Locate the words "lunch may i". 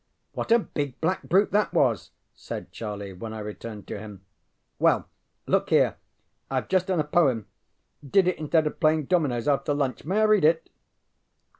9.75-10.23